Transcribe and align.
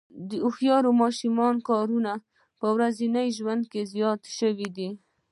د 0.29 0.31
هوښیار 0.43 0.83
ماشینونو 1.01 1.59
کارونه 1.69 2.11
په 2.59 2.67
ورځني 2.75 3.27
ژوند 3.37 3.63
کې 3.71 3.81
زیات 3.93 4.21
شوي 4.37 4.67
دي. 4.77 4.89